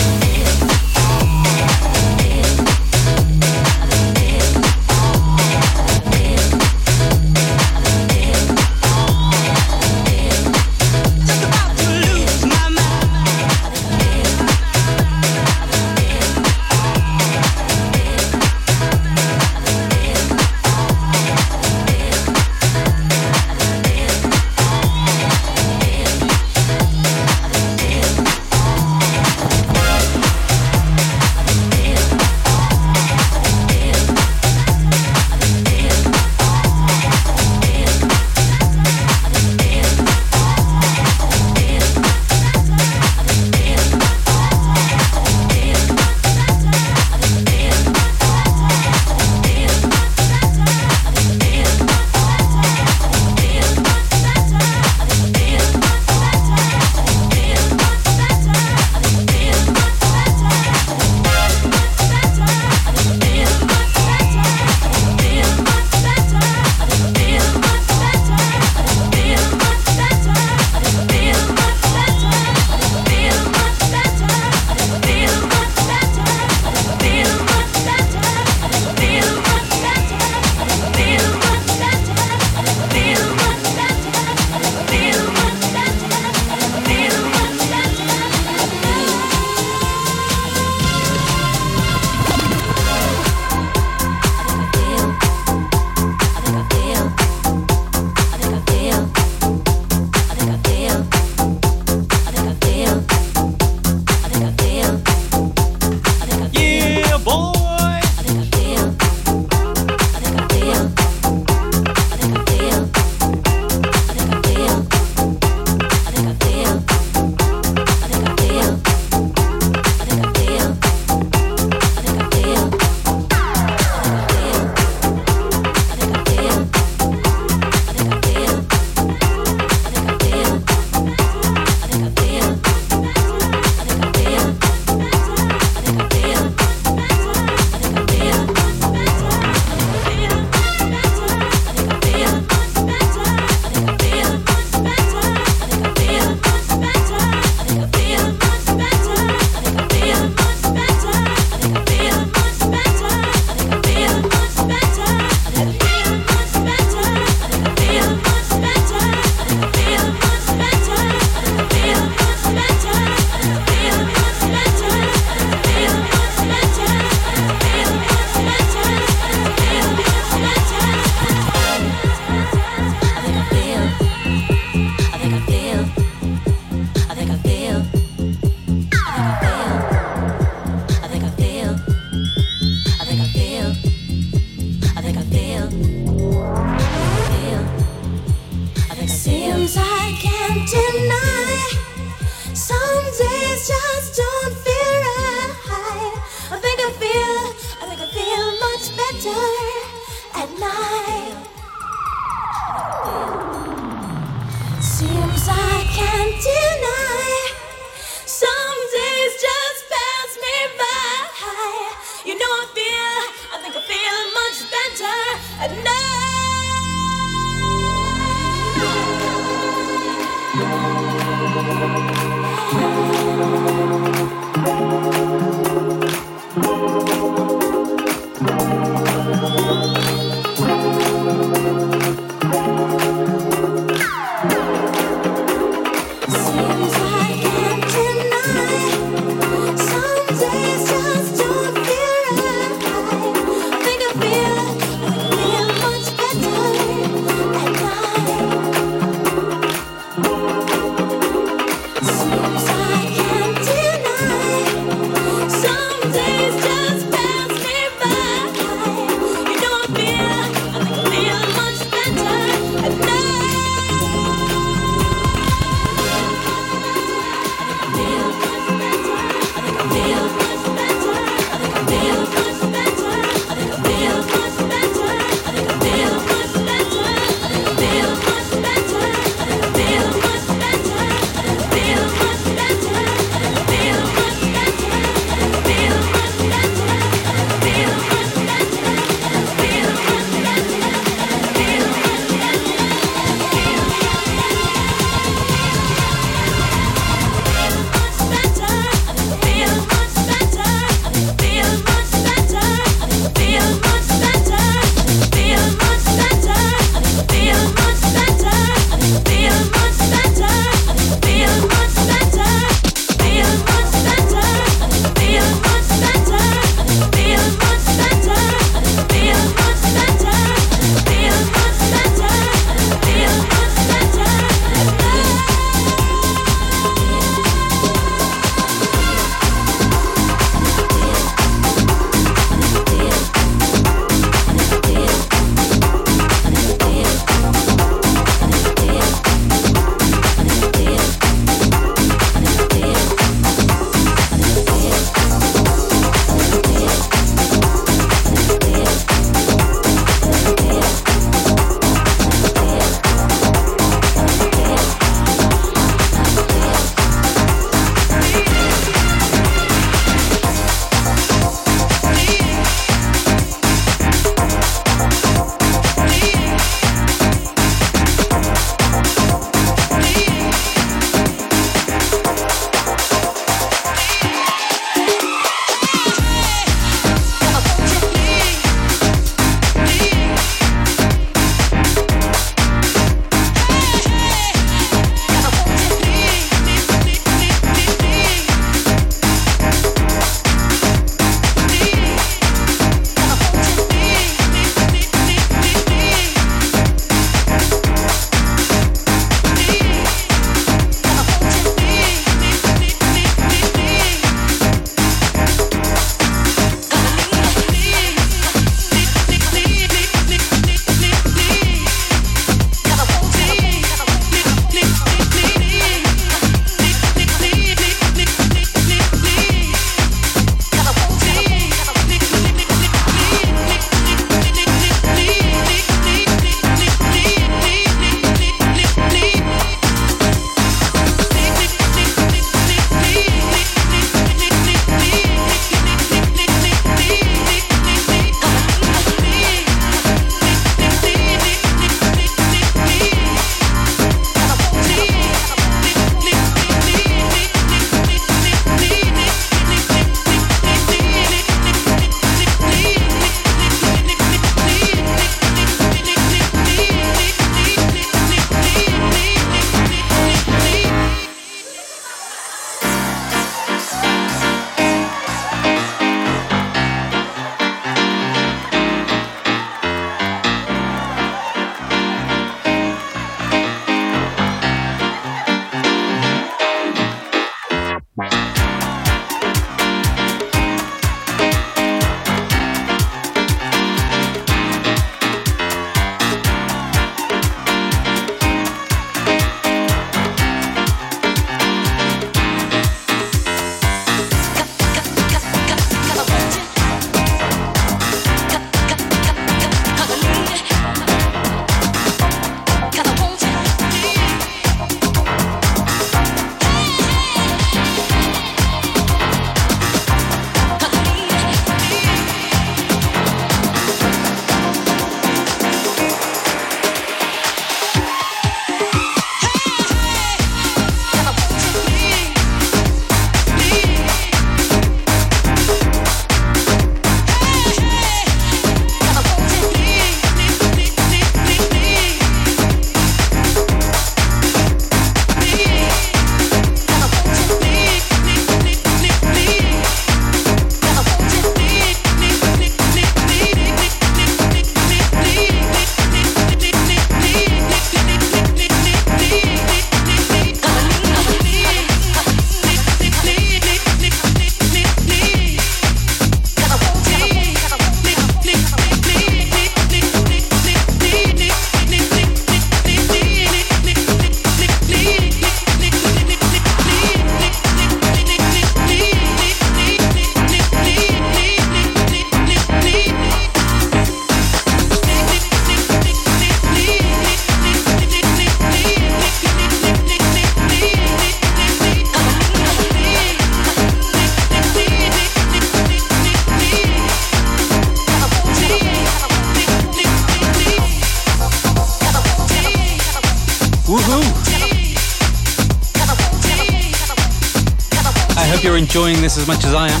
This 599.34 599.42
as 599.42 599.48
much 599.48 599.64
as 599.64 599.74
I 599.74 599.88
am. 599.88 600.00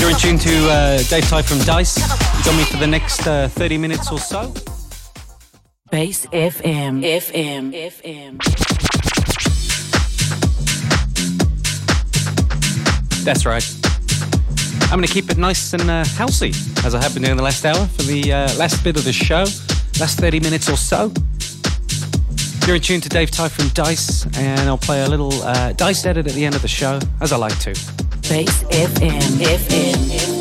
You're 0.00 0.10
in 0.10 0.16
tune 0.16 0.38
to 0.38 0.68
uh, 0.68 1.02
Dave 1.04 1.28
Ty 1.28 1.42
from 1.42 1.58
Dice. 1.60 1.96
You 1.98 2.44
got 2.44 2.56
me 2.56 2.64
for 2.64 2.76
the 2.78 2.86
next 2.86 3.26
uh, 3.26 3.48
30 3.48 3.78
minutes 3.78 4.10
or 4.10 4.18
so. 4.18 4.52
Bass 5.90 6.26
FM, 6.26 7.02
FM, 7.04 7.72
FM. 7.72 8.38
That's 13.24 13.46
right. 13.46 13.64
I'm 14.84 14.98
going 14.98 15.06
to 15.06 15.12
keep 15.12 15.30
it 15.30 15.36
nice 15.36 15.72
and 15.72 15.82
uh, 15.82 16.04
housey, 16.04 16.52
as 16.84 16.94
I 16.94 17.02
have 17.02 17.14
been 17.14 17.22
doing 17.22 17.36
the 17.36 17.42
last 17.42 17.64
hour 17.64 17.86
for 17.86 18.02
the 18.02 18.32
uh, 18.32 18.56
last 18.56 18.82
bit 18.82 18.96
of 18.96 19.04
the 19.04 19.12
show, 19.12 19.44
last 20.00 20.18
30 20.18 20.40
minutes 20.40 20.68
or 20.68 20.76
so. 20.76 21.12
You're 22.66 22.74
in 22.74 22.82
tune 22.82 23.00
to 23.02 23.08
Dave 23.08 23.30
Ty 23.30 23.48
from 23.48 23.68
Dice, 23.68 24.26
and 24.36 24.62
I'll 24.62 24.76
play 24.76 25.04
a 25.04 25.08
little 25.08 25.32
uh, 25.44 25.72
Dice 25.74 26.04
edit 26.04 26.26
at 26.26 26.32
the 26.32 26.44
end 26.44 26.56
of 26.56 26.62
the 26.62 26.68
show, 26.68 26.98
as 27.20 27.32
I 27.32 27.36
like 27.36 27.56
to. 27.60 27.70
Bass 28.28 28.64
FM, 28.64 29.20
FM. 29.38 30.36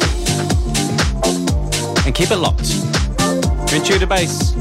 And 2.03 2.15
keep 2.15 2.31
it 2.31 2.37
locked. 2.37 2.73
You're 3.69 3.79
in 3.79 3.85
tune 3.85 3.99
to 3.99 4.07
Bass. 4.07 4.54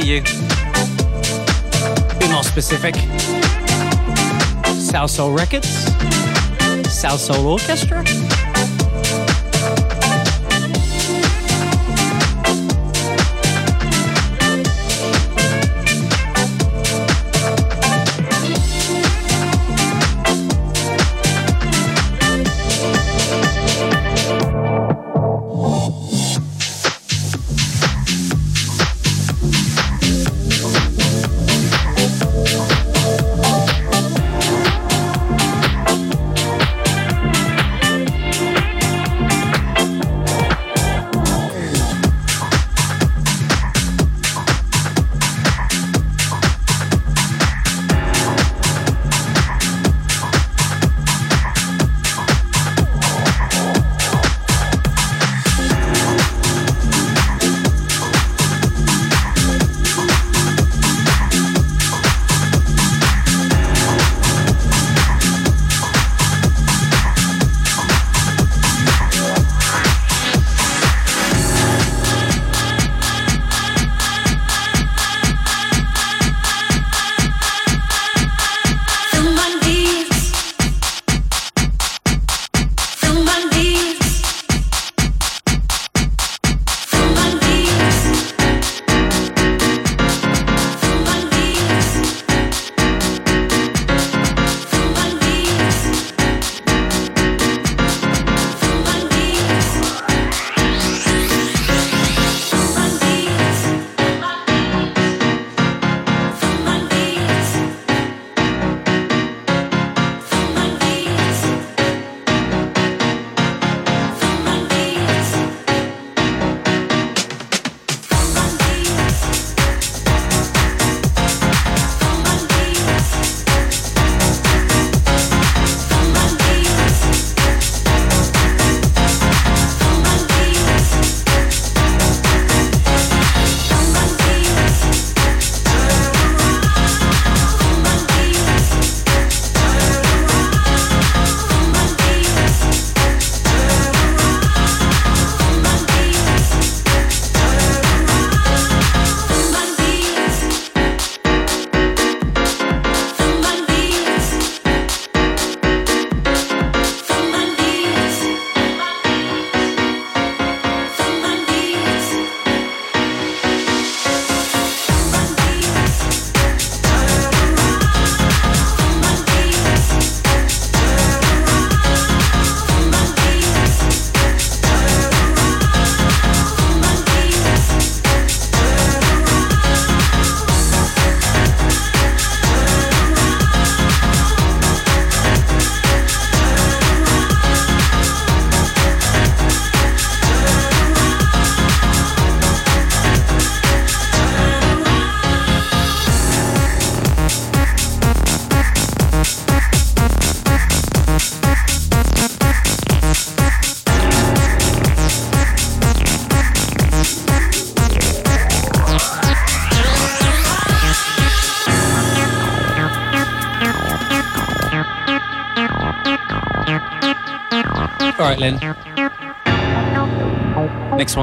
Hear 0.00 0.16
you. 0.16 0.22
Be 2.18 2.32
more 2.32 2.42
specific. 2.42 2.94
South 4.76 5.10
Soul 5.10 5.32
Records? 5.32 5.68
South 6.90 7.20
Soul 7.20 7.46
Orchestra? 7.46 8.04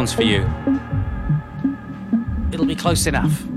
One's 0.01 0.13
for 0.13 0.23
you. 0.23 0.41
It'll 2.51 2.65
be 2.65 2.75
close 2.75 3.05
enough. 3.05 3.50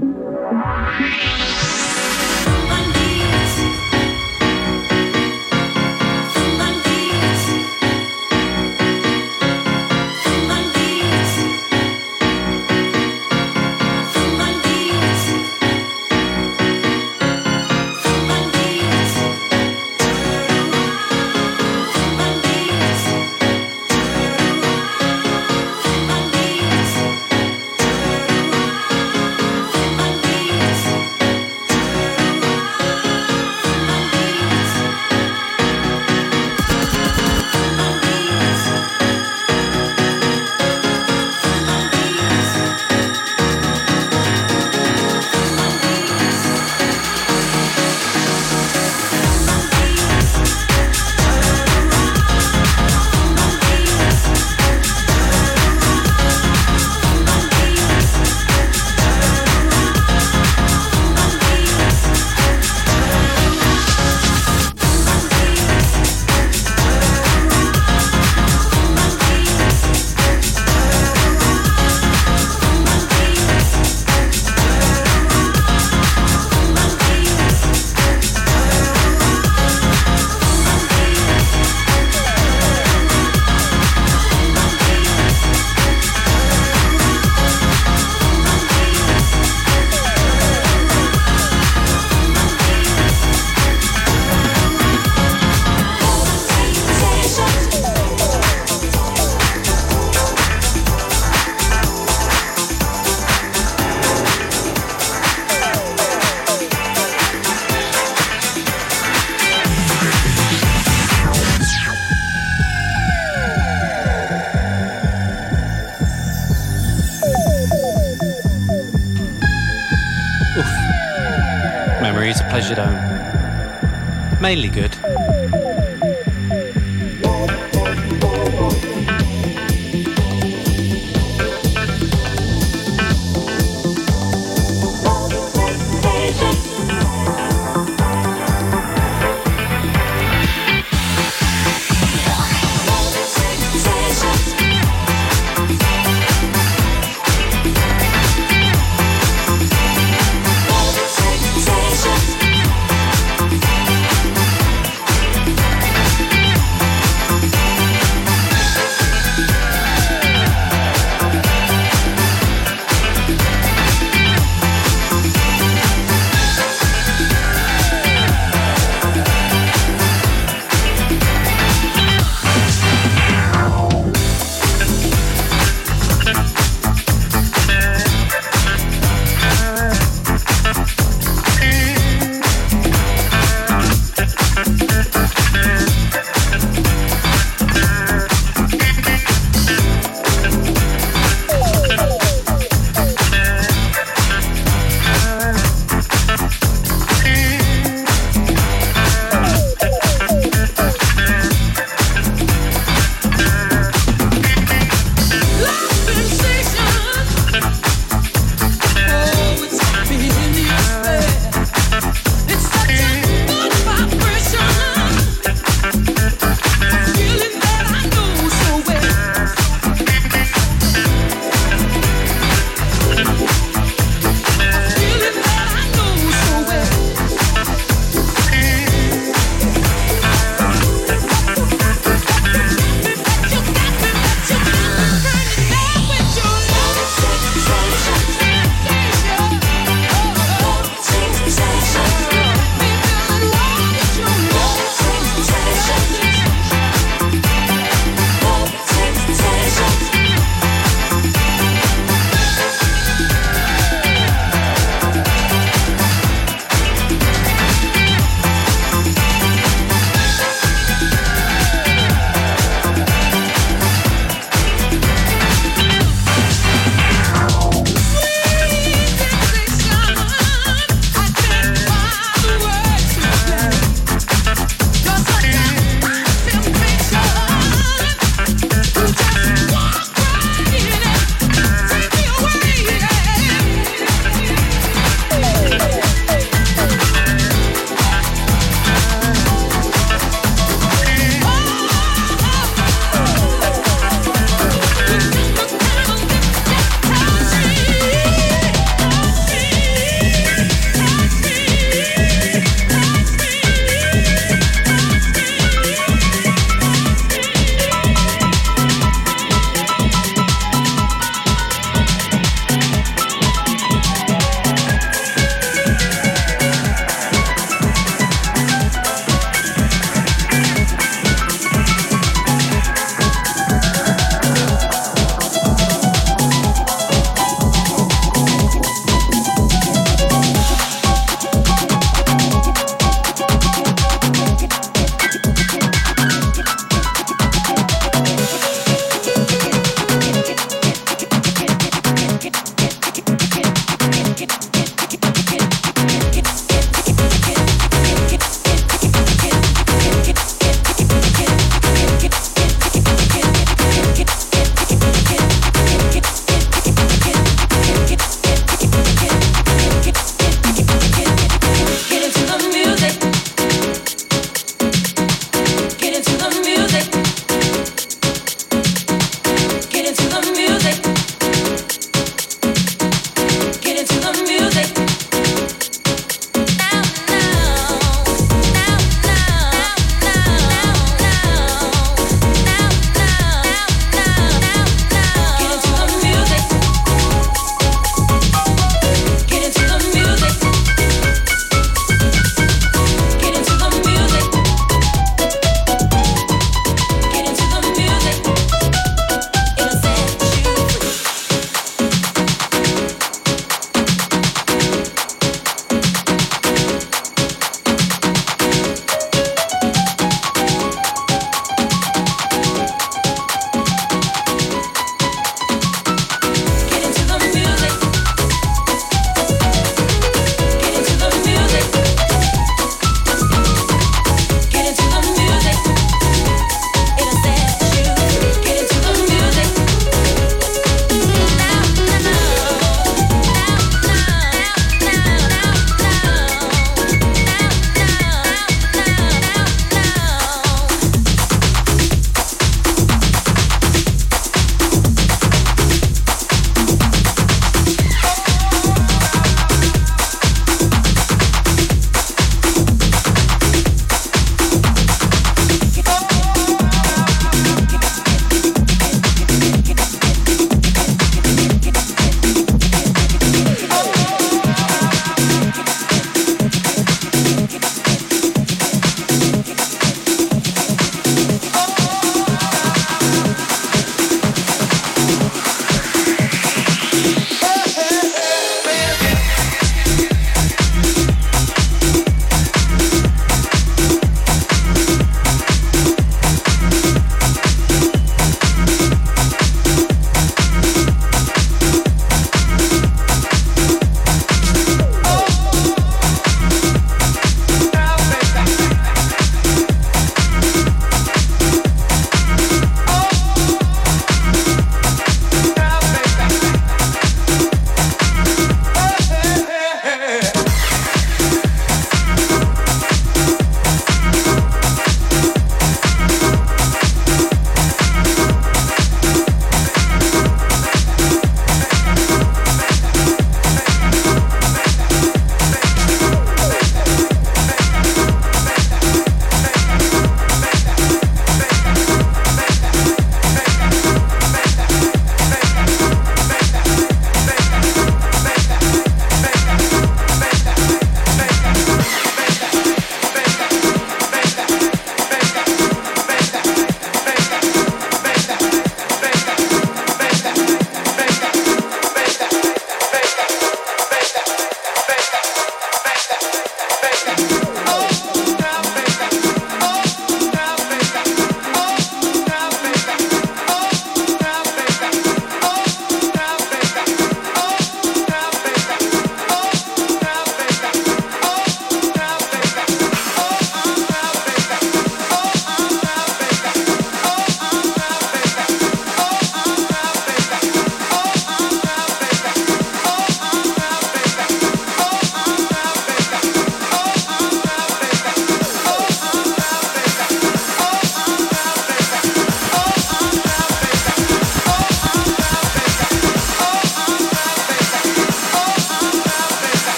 Mainly 124.55 124.68
good. 124.68 124.93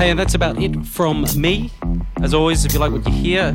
Hey, 0.00 0.08
and 0.08 0.18
that's 0.18 0.32
about 0.32 0.62
it 0.62 0.86
from 0.86 1.26
me. 1.36 1.70
As 2.22 2.32
always, 2.32 2.64
if 2.64 2.72
you 2.72 2.78
like 2.78 2.90
what 2.90 3.06
you 3.06 3.12
hear, 3.12 3.54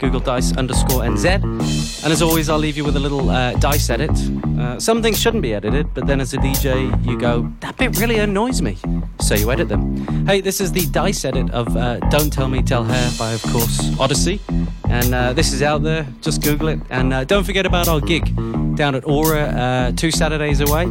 Google 0.00 0.18
Dice 0.18 0.56
underscore 0.56 1.02
NZ. 1.02 2.02
And 2.02 2.12
as 2.12 2.22
always, 2.22 2.48
I'll 2.48 2.58
leave 2.58 2.76
you 2.76 2.84
with 2.84 2.96
a 2.96 2.98
little 2.98 3.30
uh, 3.30 3.52
dice 3.52 3.88
edit. 3.88 4.10
Uh, 4.58 4.80
some 4.80 5.00
things 5.00 5.16
shouldn't 5.16 5.44
be 5.44 5.54
edited, 5.54 5.94
but 5.94 6.08
then 6.08 6.20
as 6.20 6.34
a 6.34 6.38
DJ, 6.38 6.90
you 7.06 7.16
go, 7.16 7.52
that 7.60 7.76
bit 7.76 8.00
really 8.00 8.18
annoys 8.18 8.60
me. 8.60 8.78
So 9.20 9.36
you 9.36 9.52
edit 9.52 9.68
them. 9.68 10.26
Hey, 10.26 10.40
this 10.40 10.60
is 10.60 10.72
the 10.72 10.86
dice 10.86 11.24
edit 11.24 11.48
of 11.52 11.76
uh, 11.76 12.00
Don't 12.10 12.32
Tell 12.32 12.48
Me, 12.48 12.60
Tell 12.60 12.82
Her 12.82 13.10
by, 13.16 13.30
of 13.30 13.42
course, 13.44 13.96
Odyssey. 14.00 14.40
And 14.88 15.14
uh, 15.14 15.34
this 15.34 15.52
is 15.52 15.62
out 15.62 15.84
there. 15.84 16.04
Just 16.20 16.42
Google 16.42 16.66
it. 16.66 16.80
And 16.90 17.14
uh, 17.14 17.22
don't 17.22 17.44
forget 17.44 17.64
about 17.64 17.86
our 17.86 18.00
gig 18.00 18.34
down 18.74 18.96
at 18.96 19.06
Aura, 19.06 19.42
uh, 19.42 19.92
two 19.92 20.10
Saturdays 20.10 20.60
away. 20.60 20.88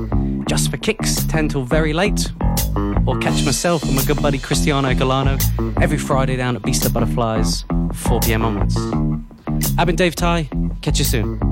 Just 0.48 0.72
for 0.72 0.78
kicks, 0.78 1.26
10 1.26 1.50
till 1.50 1.66
very 1.66 1.92
late 1.92 2.32
or 3.08 3.18
catch 3.18 3.44
myself 3.44 3.84
and 3.84 3.96
my 3.96 4.04
good 4.04 4.22
buddy 4.22 4.38
Cristiano 4.38 4.94
Galano 4.94 5.40
every 5.82 5.98
Friday 5.98 6.36
down 6.36 6.56
at 6.56 6.62
Beast 6.62 6.86
of 6.86 6.94
Butterflies, 6.94 7.66
4 7.94 8.20
pm 8.20 8.46
onwards. 8.46 8.78
I've 9.78 9.88
been 9.88 9.96
Dave 9.96 10.16
Ty. 10.16 10.50
Catch 10.82 11.00
you 11.00 11.06
soon. 11.06 11.47